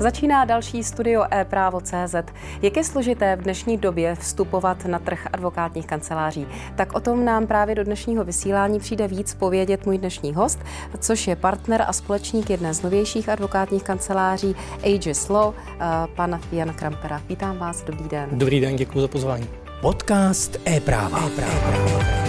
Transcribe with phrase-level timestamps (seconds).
[0.00, 2.14] Začíná další studio e-právo.cz.
[2.62, 6.46] Jak je složité v dnešní době vstupovat na trh advokátních kanceláří?
[6.76, 10.58] Tak o tom nám právě do dnešního vysílání přijde víc povědět můj dnešní host,
[10.98, 15.76] což je partner a společník jedné z novějších advokátních kanceláří Aegis Law, eh,
[16.16, 17.22] pan Jan Krampera.
[17.28, 18.28] Vítám vás, dobrý den.
[18.32, 19.46] Dobrý den, děkuji za pozvání.
[19.80, 21.26] Podcast e-práva.
[21.26, 22.19] e-práva.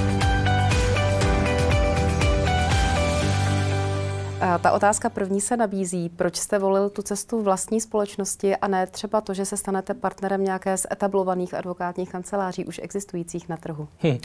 [4.62, 6.10] Ta otázka první se nabízí.
[6.10, 10.44] Proč jste volil tu cestu vlastní společnosti a ne třeba to, že se stanete partnerem
[10.44, 13.88] nějaké z etablovaných advokátních kanceláří už existujících na trhu?
[14.04, 14.18] Hm.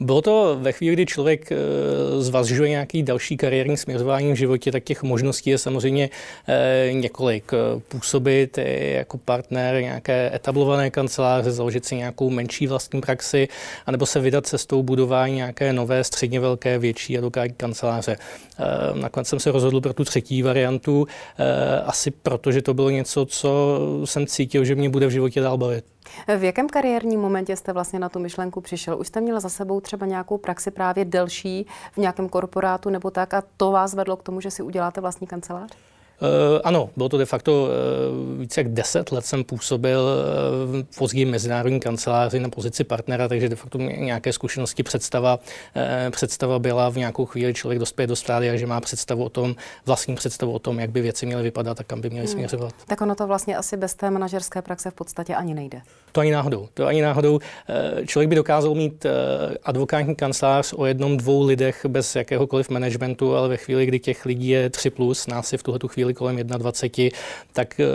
[0.00, 1.56] Bylo to ve chvíli, kdy člověk e,
[2.18, 6.10] zvažuje nějaký další kariérní směřování v životě, tak těch možností je samozřejmě
[6.48, 7.52] e, několik.
[7.88, 13.48] Působit jako partner nějaké etablované kanceláře, založit si nějakou menší vlastní praxi,
[13.86, 18.16] anebo se vydat cestou budování nějaké nové, středně velké, větší advokátní kanceláře.
[18.94, 21.06] Nakonec jsem se rozhodl rozhodl pro tu třetí variantu,
[21.38, 25.40] eh, asi proto, že to bylo něco, co jsem cítil, že mě bude v životě
[25.40, 25.84] dál bavit.
[26.38, 28.98] V jakém kariérním momentě jste vlastně na tu myšlenku přišel?
[28.98, 33.34] Už jste měl za sebou třeba nějakou praxi právě delší v nějakém korporátu nebo tak
[33.34, 35.70] a to vás vedlo k tomu, že si uděláte vlastní kancelář?
[36.20, 40.98] Uh, ano, bylo to de facto uh, více jak deset let jsem působil uh, v
[40.98, 45.38] později mezinárodní kanceláři na pozici partnera, takže de facto nějaké zkušenosti představa,
[46.10, 49.56] představa byla v nějakou chvíli člověk dospěje do stádia, že má představu o tom,
[49.86, 52.32] vlastní představu o tom, jak by věci měly vypadat a kam by měly hmm.
[52.32, 52.74] směřovat.
[52.86, 55.80] Tak ono to vlastně asi bez té manažerské praxe v podstatě ani nejde.
[56.12, 56.68] To ani náhodou.
[56.74, 57.38] To ani náhodou.
[58.06, 59.06] Člověk by dokázal mít
[59.62, 64.48] advokátní kancelář o jednom, dvou lidech bez jakéhokoliv managementu, ale ve chvíli, kdy těch lidí
[64.48, 67.18] je tři plus, nás je v tuhle chvíli chvíli kolem 21,
[67.52, 67.86] tak eh,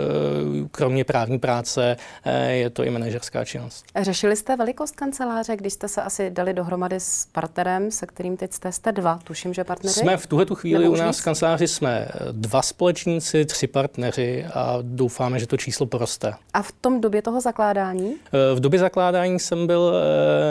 [0.70, 3.84] kromě právní práce eh, je to i manažerská činnost.
[4.00, 8.52] Řešili jste velikost kanceláře, když jste se asi dali dohromady s partnerem, se kterým teď
[8.52, 10.00] jste, jste dva, tuším, že partneři?
[10.00, 15.38] Jsme v tuhle chvíli u nás v kanceláři jsme dva společníci, tři partneři a doufáme,
[15.38, 16.34] že to číslo poroste.
[16.54, 18.14] A v tom době toho zakládání?
[18.32, 19.94] Eh, v době zakládání jsem byl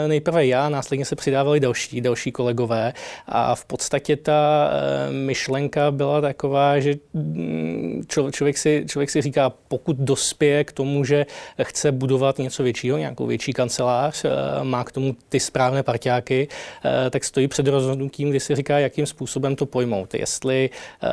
[0.06, 2.92] nejprve já, následně se přidávali další, další kolegové
[3.26, 4.70] a v podstatě ta
[5.10, 6.94] myšlenka byla taková, že
[8.32, 11.26] člověk si, člověk si říká, pokud dospěje k tomu, že
[11.62, 14.28] chce budovat něco většího, nějakou větší kancelář, eh,
[14.62, 16.48] má k tomu ty správné parťáky,
[16.84, 20.14] eh, tak stojí před rozhodnutím, kdy si říká, jakým způsobem to pojmout.
[20.14, 20.70] Jestli
[21.02, 21.08] eh,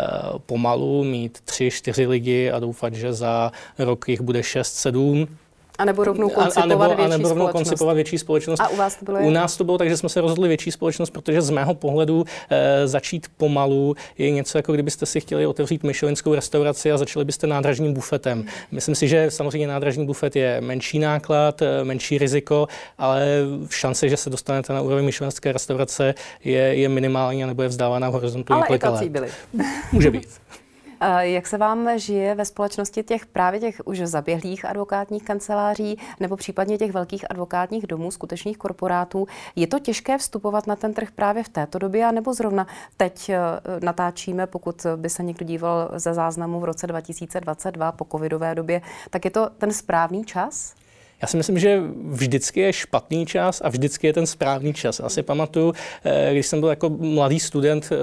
[0.45, 5.27] pomalu mít tři, čtyři lidi a doufat, že za rok jich bude šest, sedm,
[5.77, 8.59] a nebo rovnou koncipovat a, nebo, větší a nebo rovnou koncipovat větší společnost.
[8.59, 10.71] A u vás to bylo U nás to bylo tak, že jsme se rozhodli větší
[10.71, 15.83] společnost, protože z mého pohledu e, začít pomalu je něco jako kdybyste si chtěli otevřít
[15.83, 18.45] myšelinskou restauraci a začali byste nádražním bufetem.
[18.71, 22.67] Myslím si, že samozřejmě nádražní bufet je menší náklad, eh, menší riziko,
[22.97, 23.25] ale
[23.69, 28.13] šance, že se dostanete na úroveň myšelinské restaurace je, je minimální nebo je vzdávaná v
[28.13, 29.09] horizontu několika let.
[29.09, 29.27] byli.
[29.91, 30.27] Může být.
[31.19, 36.77] Jak se vám žije ve společnosti těch právě těch už zaběhlých advokátních kanceláří nebo případně
[36.77, 39.27] těch velkých advokátních domů, skutečných korporátů?
[39.55, 43.39] Je to těžké vstupovat na ten trh právě v této době, nebo zrovna teď eh,
[43.83, 49.25] natáčíme, pokud by se někdo díval ze záznamu v roce 2022 po covidové době, tak
[49.25, 50.76] je to ten správný čas?
[51.21, 54.99] Já si myslím, že vždycky je špatný čas a vždycky je ten správný čas.
[54.99, 55.73] Já si pamatuju,
[56.03, 57.95] eh, když jsem byl jako mladý student eh,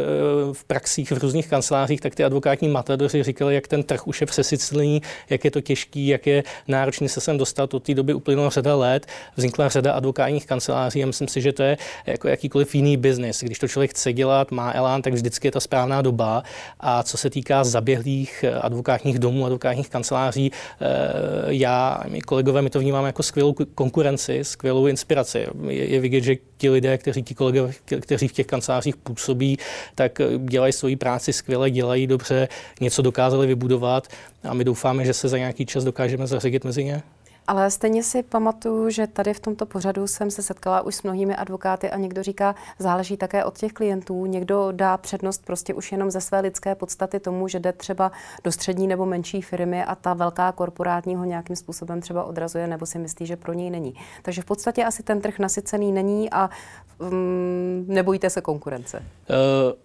[0.52, 4.26] v praxích v různých kancelářích, tak ty advokátní matadoři říkali, jak ten trh už je
[4.26, 7.74] přesycený, jak je to těžký, jak je náročný se sem dostat.
[7.74, 11.62] Od té doby uplynulo řada let, vznikla řada advokátních kanceláří a myslím si, že to
[11.62, 11.76] je
[12.06, 13.40] jako jakýkoliv jiný biznis.
[13.40, 16.42] Když to člověk chce dělat, má elán, tak vždycky je ta správná doba.
[16.80, 20.52] A co se týká zaběhlých eh, advokátních domů, advokátních kanceláří,
[21.46, 25.46] já a kolegové, my to vnímáme máme jako skvělou konkurenci, skvělou inspiraci.
[25.68, 29.58] Je, je vidět, že ti lidé, kteří ti kolegové, kteří v těch kancelářích působí,
[29.94, 32.48] tak dělají svoji práci skvěle, dělají dobře,
[32.80, 34.08] něco dokázali vybudovat
[34.48, 37.02] a my doufáme, že se za nějaký čas dokážeme zařadit mezi ně.
[37.46, 41.36] Ale stejně si pamatuju, že tady v tomto pořadu jsem se setkala už s mnohými
[41.36, 44.26] advokáty a někdo říká, záleží také od těch klientů.
[44.26, 48.12] Někdo dá přednost prostě už jenom ze své lidské podstaty tomu, že jde třeba
[48.44, 52.86] do střední nebo menší firmy a ta velká korporátní ho nějakým způsobem třeba odrazuje nebo
[52.86, 53.94] si myslí, že pro něj není.
[54.22, 56.50] Takže v podstatě asi ten trh nasycený není a
[56.98, 59.02] um, nebojíte se konkurence.
[59.30, 59.84] Uh...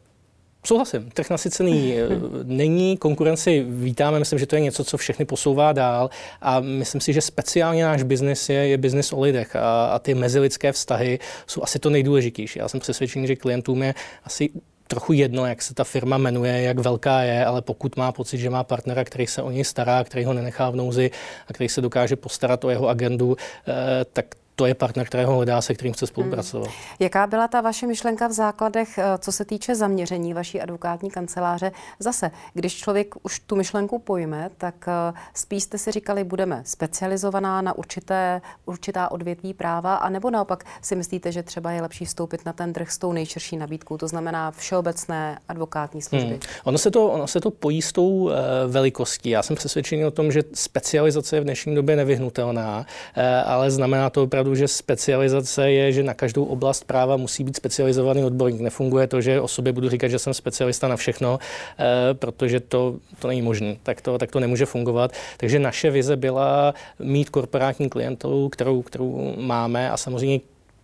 [0.65, 2.07] Souhlasím, trh nasycený eh,
[2.43, 6.09] není, konkurenci vítáme, myslím, že to je něco, co všechny posouvá dál
[6.41, 10.15] a myslím si, že speciálně náš biznis je, je biznis o lidech a, a ty
[10.15, 12.59] mezilidské vztahy jsou asi to nejdůležitější.
[12.59, 14.49] Já jsem přesvědčený, že klientům je asi
[14.87, 18.49] trochu jedno, jak se ta firma jmenuje, jak velká je, ale pokud má pocit, že
[18.49, 21.11] má partnera, který se o něj stará, který ho nenechá v nouzi
[21.47, 24.25] a který se dokáže postarat o jeho agendu, eh, tak
[24.59, 26.67] to je partner, kterého hledá, se kterým chce spolupracovat.
[26.67, 26.75] Hmm.
[26.99, 31.71] Jaká byla ta vaše myšlenka v základech, eh, co se týče zaměření vaší advokátní kanceláře?
[31.99, 37.61] Zase, když člověk už tu myšlenku pojme, tak eh, spíš jste si říkali, budeme specializovaná
[37.61, 42.53] na určité, určitá odvětví práva, anebo naopak si myslíte, že třeba je lepší vstoupit na
[42.53, 46.29] ten trh s tou nejširší nabídkou, to znamená všeobecné advokátní služby?
[46.29, 46.39] Hmm.
[46.63, 48.31] Ono, se to, ono se to pojí s tou uh,
[48.67, 49.29] velikostí.
[49.29, 54.09] Já jsem přesvědčený o tom, že specializace je v dnešní době nevyhnutelná, uh, ale znamená
[54.09, 58.61] to opravdu, že specializace je, že na každou oblast práva musí být specializovaný odborník.
[58.61, 62.95] Nefunguje to, že o sobě budu říkat, že jsem specialista na všechno, uh, protože to,
[63.19, 63.75] to není možné.
[63.83, 65.11] Tak to, tak to nemůže fungovat.
[65.37, 70.39] Takže naše vize byla mít korporátní klientelu, kterou, kterou máme a samozřejmě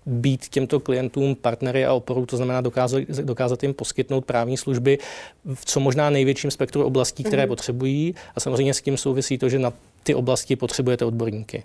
[0.05, 4.97] být těmto klientům partnery a oporou, to znamená dokázat, dokázat jim poskytnout právní služby
[5.53, 7.47] v co možná největším spektru oblastí, které mm-hmm.
[7.47, 8.15] potřebují.
[8.35, 9.73] A samozřejmě s tím souvisí to, že na
[10.03, 11.63] ty oblasti potřebujete odborníky.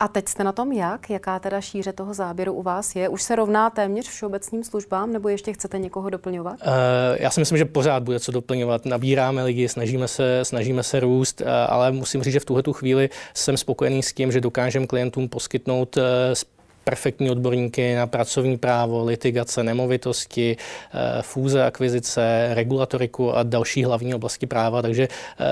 [0.00, 1.10] A teď jste na tom jak?
[1.10, 3.08] Jaká teda šíře toho záběru u vás je?
[3.08, 6.54] Už se rovná téměř všeobecným službám, nebo ještě chcete někoho doplňovat?
[6.60, 6.68] Uh,
[7.16, 8.86] já si myslím, že pořád bude co doplňovat.
[8.86, 13.10] Nabíráme lidi, snažíme se, snažíme se růst, uh, ale musím říct, že v tuhle chvíli
[13.34, 16.02] jsem spokojený s tím, že dokážeme klientům poskytnout uh,
[16.88, 24.46] perfektní odborníky na pracovní právo, litigace, nemovitosti, eh, fúze, akvizice, regulatoriku a další hlavní oblasti
[24.46, 24.82] práva.
[24.82, 25.44] Takže eh,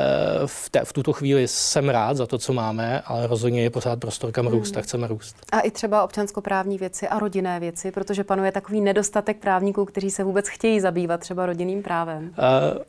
[0.46, 4.00] v, te, v tuto chvíli jsem rád za to, co máme, ale rozhodně je pořád
[4.00, 4.78] prostor, kam růst hmm.
[4.78, 5.36] a chceme růst.
[5.52, 10.24] A i třeba občanskoprávní věci a rodinné věci, protože panuje takový nedostatek právníků, kteří se
[10.24, 12.24] vůbec chtějí zabývat třeba rodinným právem.
[12.24, 12.82] Uh,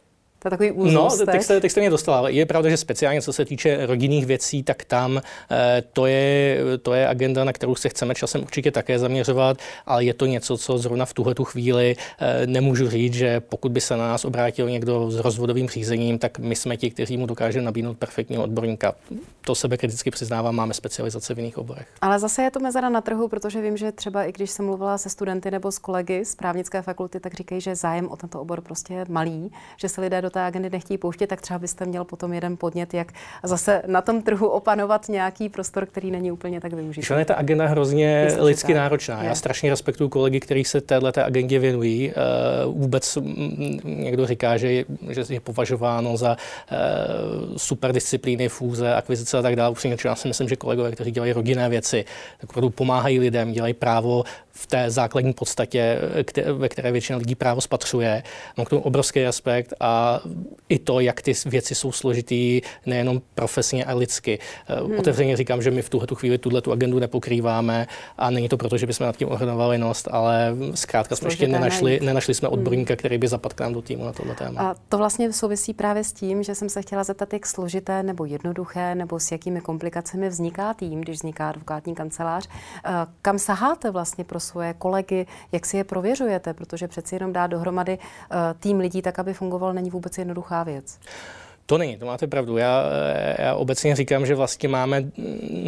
[0.49, 2.29] to je takový úzlost, No, teď jste, teď jste mě dostala.
[2.29, 5.21] Je pravda, že speciálně co se týče rodinných věcí, tak tam
[5.51, 10.03] eh, to je, to je agenda, na kterou se chceme časem určitě také zaměřovat, ale
[10.03, 13.81] je to něco, co zrovna v tuhle tu chvíli eh, nemůžu říct, že pokud by
[13.81, 17.65] se na nás obrátil někdo s rozvodovým řízením, tak my jsme ti, kteří mu dokážeme
[17.65, 18.95] nabídnout perfektního odborníka.
[19.41, 21.87] To sebe kriticky přiznávám, máme specializace v jiných oborech.
[22.01, 24.97] Ale zase je to mezera na trhu, protože vím, že třeba i když jsem mluvila
[24.97, 28.61] se studenty nebo s kolegy z právnické fakulty, tak říkají, že zájem o tento obor
[28.61, 32.03] prostě je malý, že se lidé do té agendy nechtějí pouštět, tak třeba byste měl
[32.03, 33.11] potom jeden podnět, jak
[33.43, 37.13] zase na tom trhu opanovat nějaký prostor, který není úplně tak využitý.
[37.19, 38.75] je ta agenda hrozně Jistě, lidsky tak.
[38.75, 39.21] náročná.
[39.21, 39.27] Je.
[39.27, 42.13] Já strašně respektuju kolegy, kteří se této agendě věnují.
[42.65, 43.17] Uh, vůbec
[43.83, 49.55] někdo říká, že je, že je považováno za uh, super disciplíny, fůze, akvizice a tak
[49.55, 49.69] dále.
[49.69, 52.05] Upřímně já si myslím, že kolegové, kteří dělají rodinné věci,
[52.37, 55.99] tak opravdu pomáhají lidem, dělají právo v té základní podstatě,
[56.53, 58.23] ve které většina lidí právo spatřuje.
[58.57, 60.16] Mám k tomu obrovský aspekt a
[60.69, 64.39] i to, jak ty věci jsou složitý, nejenom profesně a lidsky.
[64.67, 64.99] Eh, hmm.
[64.99, 67.87] Otevřeně říkám, že my v tuhle chvíli tuhle tu agendu nepokrýváme
[68.17, 71.99] a není to proto, že bychom nad tím ohrnovali nost, ale zkrátka jsme ještě nenašli,
[72.03, 72.97] nenašli jsme odborníka, hmm.
[72.97, 74.61] který by zapadl k nám do týmu na tohle téma.
[74.61, 78.25] A to vlastně souvisí právě s tím, že jsem se chtěla zeptat, jak složité nebo
[78.25, 82.49] jednoduché nebo s jakými komplikacemi vzniká tým, když vzniká advokátní kancelář.
[82.85, 82.91] Eh,
[83.21, 87.97] kam saháte vlastně pro svoje kolegy, jak si je prověřujete, protože přeci jenom dá dohromady
[87.97, 90.99] eh, tým lidí tak, aby fungoval, není vůbec jednoduchá věc.
[91.69, 92.57] To není, to máte pravdu.
[92.57, 92.83] Já,
[93.39, 95.03] já obecně říkám, že vlastně máme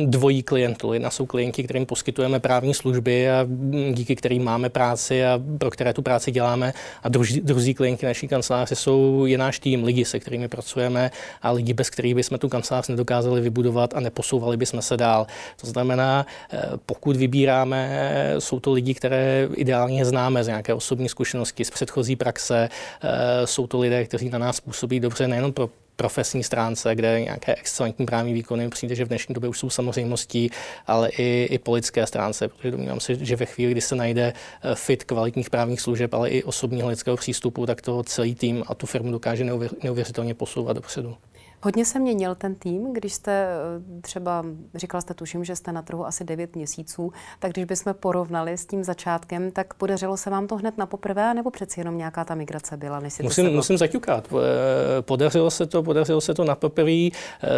[0.06, 0.94] dvojí klientů.
[0.94, 3.48] Jedna jsou klienti, kterým poskytujeme právní služby a
[3.92, 6.74] díky kterým máme práci a pro které tu práci děláme.
[7.04, 11.12] A druzí, druzí klienti naší kanceláře jsou je náš tým, lidi, se kterými pracujeme
[11.42, 15.28] a lidi, bez kterých bychom tu kancelář nedokázali vybudovat a neposouvali bychom se dál.
[15.62, 18.02] To znamená, eh, pokud vybíráme,
[18.40, 22.70] jsou to lidi, které ideálně známe z nějaké osobní zkušenosti, z předchozí praxe.
[23.02, 25.70] Eh, jsou to lidé, kteří na nás působí dobře nejenom pro
[26.00, 30.50] profesní stránce, kde nějaké excelentní právní výkony přijde, že v dnešní době už jsou samozřejmostí,
[30.88, 34.34] ale i, i po lidské stránce, protože domnívám se, že ve chvíli, kdy se najde
[34.34, 38.76] eh, fit kvalitních právních služeb, ale i osobního lidského přístupu, tak to celý tým a
[38.76, 39.46] tu firmu dokáže
[39.84, 41.18] neuvěřitelně posouvat dopředu.
[41.62, 45.82] Hodně se měnil ten tým, když jste eh, třeba, říkal jste tuším, že jste na
[45.82, 50.48] trhu asi 9 měsíců, tak když bychom porovnali s tím začátkem, tak podařilo se vám
[50.48, 53.00] to hned na poprvé, nebo přeci jenom nějaká ta migrace byla?
[53.00, 54.28] Než si musím, to musím zaťukat.
[54.34, 56.92] Eh, podařilo se to, podařilo se to na poprvé.
[56.92, 57.12] Eh,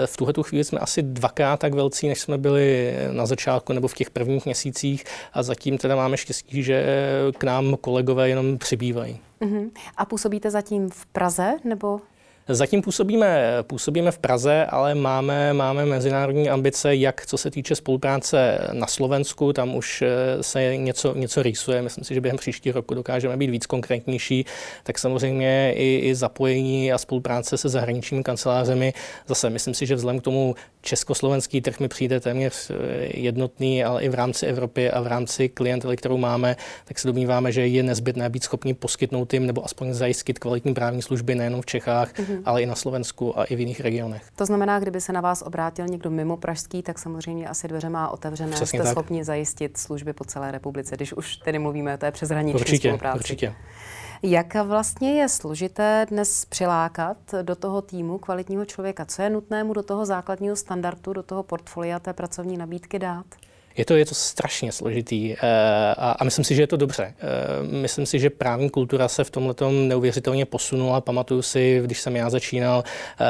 [0.05, 3.93] v tuhle chvíli jsme asi dvakrát tak velcí, než jsme byli na začátku nebo v
[3.93, 5.03] těch prvních měsících
[5.33, 6.85] a zatím teda máme štěstí, že
[7.37, 9.19] k nám kolegové jenom přibývají.
[9.41, 9.69] Uh-huh.
[9.97, 12.01] A působíte zatím v Praze nebo
[12.51, 18.57] Zatím působíme, působíme v Praze, ale máme, máme mezinárodní ambice, jak co se týče spolupráce
[18.73, 21.81] na Slovensku, tam už eh, se něco, něco rýsuje.
[21.81, 24.45] Myslím si, že během příští roku dokážeme být víc konkrétnější,
[24.83, 28.93] tak samozřejmě i, i zapojení a spolupráce se zahraničními kancelářemi.
[29.27, 32.73] Zase myslím si, že vzhledem k tomu československý trh mi přijde téměř eh,
[33.13, 36.55] jednotný, ale i v rámci Evropy a v rámci klientely, kterou máme,
[36.85, 41.01] tak se domníváme, že je nezbytné být schopni poskytnout jim nebo aspoň zajistit kvalitní právní
[41.01, 42.49] služby nejenom v Čechách, mm-hmm mm-hmm.
[42.49, 44.23] ale i na Slovensku a i v jiných regionech.
[44.35, 48.09] To znamená, kdyby se na vás obrátil někdo mimo Pražský, tak samozřejmě asi dveře má
[48.09, 48.51] otevřené.
[48.51, 48.91] Přesně Jste tak.
[48.91, 53.17] schopni zajistit služby po celé republice, když už tedy mluvíme o té přeshraniční určitě, spolupráci.
[53.17, 53.55] Určitě.
[54.23, 59.05] Jak vlastně je složité dnes přilákat do toho týmu kvalitního člověka?
[59.05, 63.25] Co je nutné mu do toho základního standardu, do toho portfolia té pracovní nabídky dát?
[63.77, 65.37] Je to, je to strašně složitý eh,
[65.97, 67.13] a, a myslím si, že je to dobře.
[67.19, 67.27] Eh,
[67.63, 71.01] myslím si, že právní kultura se v tomhle neuvěřitelně posunula.
[71.01, 73.25] Pamatuju si, když jsem já začínal, eh,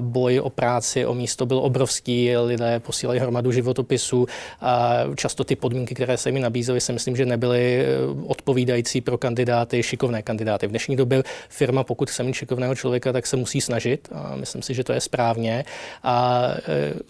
[0.00, 4.26] boj o práci, o místo byl obrovský, lidé posílali hromadu životopisů
[4.60, 7.86] a často ty podmínky, které se mi nabízely, si myslím, že nebyly
[8.26, 10.66] odpovídající pro kandidáty, šikovné kandidáty.
[10.66, 14.62] V dnešní době firma, pokud chce mít šikovného člověka, tak se musí snažit a myslím
[14.62, 15.64] si, že to je správně.
[16.02, 16.44] A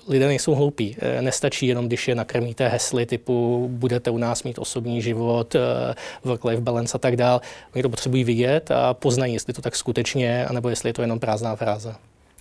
[0.08, 0.96] lidé nejsou hloupí.
[1.20, 5.94] Nestačí jenom, když je nakrmíte nějaké hesly typu budete u nás mít osobní život, eh,
[6.24, 7.40] work-life balance a tak dál.
[7.74, 11.18] Oni to potřebují vidět a poznají, jestli to tak skutečně, anebo jestli je to jenom
[11.18, 11.94] prázdná fráze.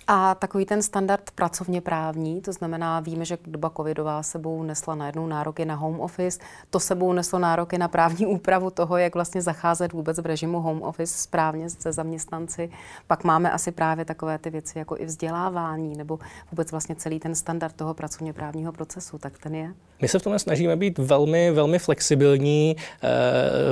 [0.06, 5.26] A takový ten standard pracovně právní, to znamená, víme, že doba covidová sebou nesla najednou
[5.26, 6.38] nároky na home office,
[6.70, 10.82] to sebou neslo nároky na právní úpravu toho, jak vlastně zacházet vůbec v režimu home
[10.82, 12.70] office správně se zaměstnanci.
[13.06, 16.18] Pak máme asi právě takové ty věci jako i vzdělávání nebo
[16.50, 19.74] vůbec vlastně celý ten standard toho pracovně právního procesu, tak ten je.
[20.02, 22.76] My se v tom snažíme být velmi, velmi flexibilní.
[23.02, 23.08] Eh,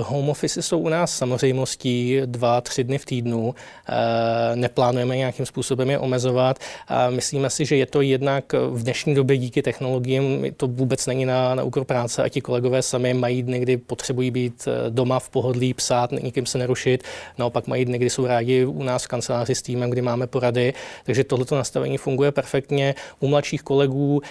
[0.01, 3.55] home office jsou u nás samozřejmostí dva, tři dny v týdnu.
[3.89, 6.59] Eh, neplánujeme nějakým způsobem je omezovat.
[6.89, 11.27] A myslíme si, že je to jednak v dnešní době díky technologiím, to vůbec není
[11.27, 15.19] na, na úkor práce a ti kolegové sami mají dny, kdy potřebují být eh, doma
[15.19, 17.05] v pohodlí, psát, nikým se nerušit.
[17.39, 20.75] Naopak mají dny, kdy jsou rádi u nás v kanceláři s týmem, kdy máme porady.
[21.05, 22.95] Takže tohleto nastavení funguje perfektně.
[23.21, 24.23] U mladších kolegů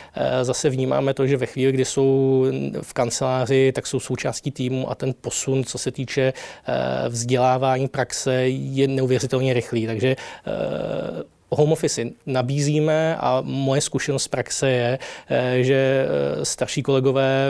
[0.41, 2.45] zase vnímáme to, že ve chvíli, kdy jsou
[2.81, 8.33] v kanceláři, tak jsou součástí týmu a ten posun, co se týče eh, vzdělávání praxe,
[8.49, 9.87] je neuvěřitelně rychlý.
[9.87, 10.15] Takže
[10.47, 16.07] eh, home office nabízíme a moje zkušenost z praxe je, eh, že
[16.41, 17.49] eh, starší kolegové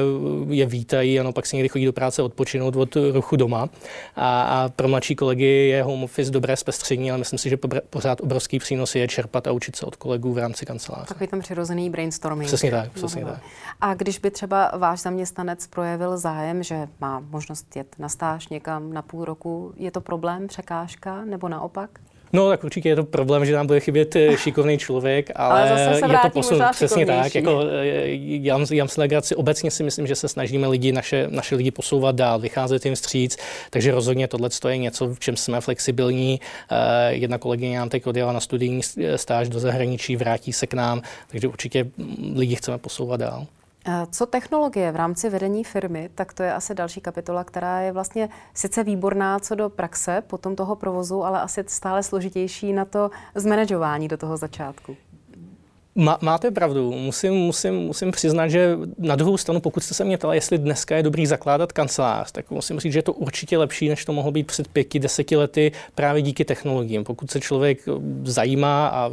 [0.49, 3.69] je vítají, ano, pak si někdy chodí do práce odpočinout od ruchu doma
[4.15, 7.57] a, a pro mladší kolegy je home office dobré zpestření, ale myslím si, že
[7.89, 11.05] pořád obrovský přínos je čerpat a učit se od kolegů v rámci kanceláře.
[11.07, 12.47] Takový tam přirozený brainstorming.
[12.47, 13.41] Přesně tak, přesně tak.
[13.81, 18.93] A když by třeba váš zaměstnanec projevil zájem, že má možnost jet na stáž někam
[18.93, 21.99] na půl roku, je to problém, překážka nebo naopak?
[22.33, 25.69] No, tak určitě je to problém, že nám bude chybět eh, šikovný člověk, ale, ale
[25.69, 27.35] zase se je to posun přesně tak.
[27.35, 27.61] Jako,
[28.15, 32.15] já, já si legraci, obecně si myslím, že se snažíme lidi, naše, naše lidi posouvat
[32.15, 33.37] dál, vycházet jim vstříc,
[33.69, 36.39] takže rozhodně tohle je něco, v čem jsme flexibilní.
[36.71, 38.81] Eh, jedna kolegyně nám teď odjela na studijní
[39.15, 41.87] stáž do zahraničí, vrátí se k nám, takže určitě
[42.35, 43.47] lidi chceme posouvat dál.
[44.11, 48.29] Co technologie v rámci vedení firmy, tak to je asi další kapitola, která je vlastně
[48.53, 54.07] sice výborná co do praxe, potom toho provozu, ale asi stále složitější na to zmanežování
[54.07, 54.97] do toho začátku.
[55.95, 56.91] Má, máte pravdu.
[56.91, 60.97] Musím, musím, musím přiznat, že na druhou stranu, pokud jste se mě ptala, jestli dneska
[60.97, 64.31] je dobrý zakládat kancelář, tak musím říct, že je to určitě lepší, než to mohlo
[64.31, 67.03] být před pěti, deseti lety právě díky technologiím.
[67.03, 67.79] Pokud se člověk
[68.23, 69.11] zajímá a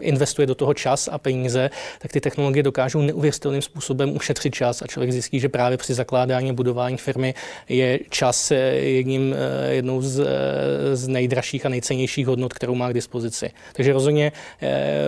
[0.00, 4.86] investuje do toho čas a peníze, tak ty technologie dokážou neuvěřitelným způsobem ušetřit čas a
[4.86, 7.34] člověk zjistí, že právě při zakládání a budování firmy
[7.68, 12.94] je čas jedním, eh, jednou z, eh, z nejdražších a nejcennějších hodnot, kterou má k
[12.94, 13.50] dispozici.
[13.72, 14.98] Takže rozhodně eh,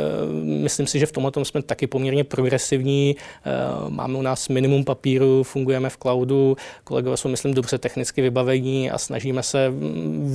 [0.42, 3.16] myslím si, že v tomhle jsme taky poměrně progresivní.
[3.16, 3.50] Eh,
[3.88, 8.98] máme u nás minimum papíru, fungujeme v cloudu, kolegové jsou, myslím, dobře technicky vybavení a
[8.98, 9.72] snažíme se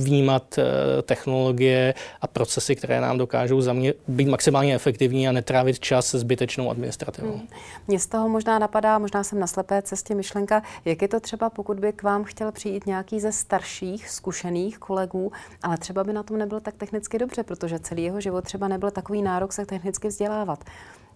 [0.02, 5.80] vnímat eh, technologie a procesy, které nám dokážou za mě být maximálně efektivní a netrávit
[5.80, 7.32] čas zbytečnou administrativou.
[7.32, 7.48] Hmm.
[7.88, 11.50] Mně z toho možná napadá, možná jsem na slepé cestě myšlenka, jak je to třeba,
[11.50, 16.22] pokud by k vám chtěl přijít nějaký ze starších, zkušených kolegů, ale třeba by na
[16.22, 20.08] tom nebyl tak technicky dobře, protože celý jeho život třeba nebyl takový nárok se technicky
[20.08, 20.64] vzdělávat.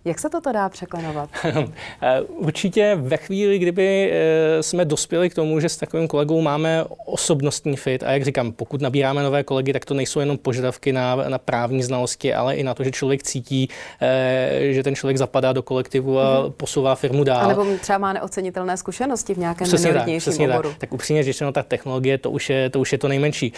[0.05, 1.31] Jak se toto dá překlenovat?
[2.03, 6.85] Eh, určitě ve chvíli, kdyby eh, jsme dospěli k tomu, že s takovým kolegou máme
[7.07, 11.17] osobnostní fit, a jak říkám, pokud nabíráme nové kolegy, tak to nejsou jenom požadavky na,
[11.17, 13.69] na právní znalosti, ale i na to, že člověk cítí,
[14.01, 16.51] eh, že ten člověk zapadá do kolektivu a mm-hmm.
[16.51, 17.45] posouvá firmu dál.
[17.45, 20.69] A nebo třeba má neocenitelné zkušenosti v nějakém přesně tak, přesně oboru.
[20.69, 20.79] Tak.
[20.79, 23.53] tak upřímně řečeno, ta technologie, to už, je, to už je to nejmenší.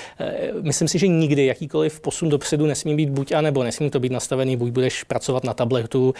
[0.62, 4.12] Myslím si, že nikdy jakýkoliv posun dopředu nesmí být buď a nebo, nesmí to být
[4.12, 6.14] nastavený, buď budeš pracovat na tabletu,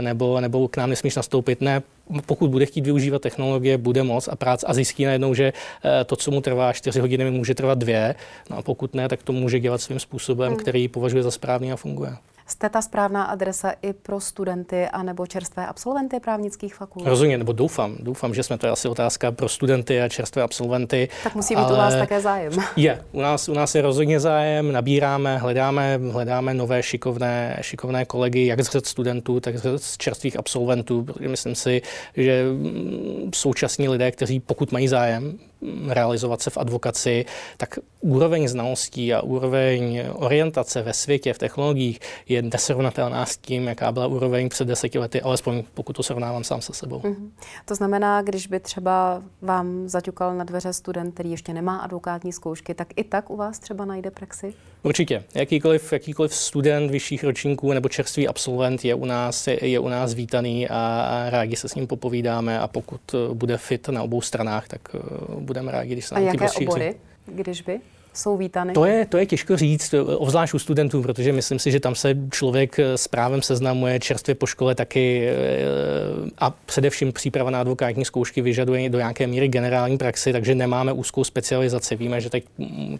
[0.00, 1.60] nebo, nebo k nám nesmíš nastoupit.
[1.60, 1.82] Ne,
[2.26, 5.52] pokud bude chtít využívat technologie, bude moc a práce a zjistí najednou, že
[5.84, 8.14] eh, to, co mu trvá 4 hodiny, může trvat dvě.
[8.50, 10.60] No a pokud ne, tak to může dělat svým způsobem, hmm.
[10.60, 12.16] který považuje za správný a funguje.
[12.46, 17.06] Jste ta správná adresa i pro studenty anebo čerstvé absolventy právnických fakult?
[17.06, 17.96] Rozumím, nebo doufám.
[18.00, 21.08] Doufám, že jsme to je asi otázka pro studenty a čerstvé absolventy.
[21.22, 22.52] Tak musí být u vás také zájem.
[22.76, 28.46] Je, u nás, u nás je rozhodně zájem, nabíráme, hledáme, hledáme nové šikovné, šikovné kolegy,
[28.46, 31.06] jak z řad studentů, tak z čerstvých absolventů.
[31.28, 31.82] Myslím si,
[32.16, 35.38] že mm, současní lidé, kteří pokud mají zájem,
[35.88, 37.24] realizovat se v advokaci,
[37.56, 43.92] tak úroveň znalostí a úroveň orientace ve světě, v technologiích je nesrovnatelná s tím, jaká
[43.92, 46.98] byla úroveň před deseti lety, alespoň pokud to srovnávám sám se sebou.
[46.98, 47.30] Mm-hmm.
[47.64, 52.74] To znamená, když by třeba vám zaťukal na dveře student, který ještě nemá advokátní zkoušky,
[52.74, 54.54] tak i tak u vás třeba najde praxi?
[54.82, 55.24] Určitě.
[55.34, 60.14] Jakýkoliv, jakýkoliv student vyšších ročníků nebo čerstvý absolvent je u nás, je, je u nás
[60.14, 60.76] vítaný a,
[61.10, 63.00] a rádi se s ním popovídáme a pokud
[63.32, 64.80] bude fit na obou stranách, tak
[65.38, 66.94] bude budeme rádi, když se nám A jaké obory,
[67.26, 67.80] když by?
[68.14, 68.72] Jsou vítány?
[68.72, 72.16] To je, to je těžko říct, obzvlášť u studentů, protože myslím si, že tam se
[72.30, 75.34] člověk s právem seznamuje čerstvě po škole taky eh,
[76.38, 81.24] a především příprava na advokátní zkoušky vyžaduje do nějaké míry generální praxi, takže nemáme úzkou
[81.24, 81.96] specializaci.
[81.96, 82.44] Víme, že teď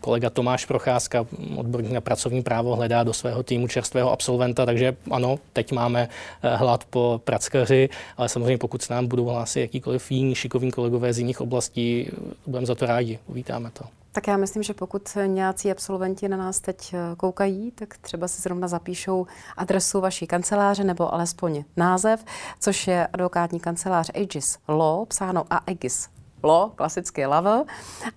[0.00, 5.38] kolega Tomáš Procházka, odborník na pracovní právo, hledá do svého týmu čerstvého absolventa, takže ano,
[5.52, 6.08] teď máme
[6.42, 11.12] eh, hlad po prackaři, ale samozřejmě pokud se nám budou hlásit jakýkoliv jiní šikovní kolegové
[11.12, 12.10] z jiných oblastí,
[12.46, 14.03] budeme za to rádi, uvítáme to.
[14.14, 18.42] Tak já myslím, že pokud nějací absolventi na nás teď eh, koukají, tak třeba si
[18.42, 22.24] zrovna zapíšou adresu vaší kanceláře nebo alespoň název,
[22.60, 26.08] což je advokátní kancelář Aegis Law, psáno Aegis
[26.42, 27.66] Law, klasicky Law.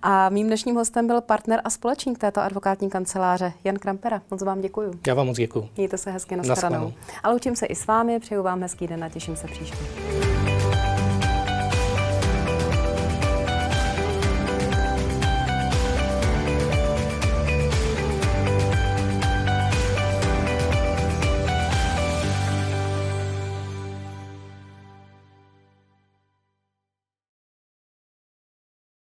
[0.02, 4.22] A mým dnešním hostem byl partner a společník této advokátní kanceláře Jan Krampera.
[4.30, 4.92] Moc vám děkuji.
[5.06, 5.68] Já vám moc děkuji.
[5.76, 6.54] Mějte se hezky na
[7.22, 9.78] A loučím se i s vámi, přeju vám hezký den a těším se příště.